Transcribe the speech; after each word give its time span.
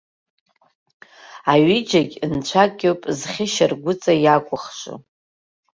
Аҩыџьагьы 1.51 2.19
нцәак 2.33 2.75
иоуп, 2.85 3.01
зхьы 3.19 3.45
шьаргәыҵа 3.53 4.13
иакәыхшо. 4.23 4.93